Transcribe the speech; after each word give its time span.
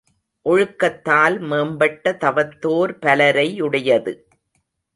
ஒழுக்கத்தால் 0.45 1.37
மேம்பட்ட 1.41 2.13
தவத்தோர் 2.19 2.93
பலரை 2.99 3.47
யுடையது. 3.61 4.13